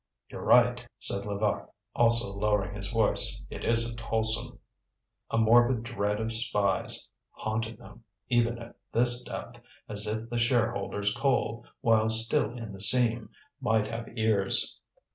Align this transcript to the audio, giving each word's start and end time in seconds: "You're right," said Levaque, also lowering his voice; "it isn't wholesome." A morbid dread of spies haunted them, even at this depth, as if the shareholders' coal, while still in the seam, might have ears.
"You're 0.31 0.41
right," 0.43 0.83
said 0.97 1.27
Levaque, 1.27 1.67
also 1.95 2.33
lowering 2.33 2.73
his 2.73 2.89
voice; 2.89 3.45
"it 3.51 3.63
isn't 3.63 4.01
wholesome." 4.01 4.57
A 5.29 5.37
morbid 5.37 5.83
dread 5.83 6.19
of 6.19 6.33
spies 6.33 7.07
haunted 7.29 7.77
them, 7.77 8.03
even 8.27 8.57
at 8.57 8.77
this 8.91 9.21
depth, 9.21 9.61
as 9.87 10.07
if 10.07 10.27
the 10.27 10.39
shareholders' 10.39 11.13
coal, 11.15 11.67
while 11.81 12.09
still 12.09 12.51
in 12.57 12.71
the 12.73 12.81
seam, 12.81 13.29
might 13.61 13.85
have 13.85 14.07
ears. 14.17 14.79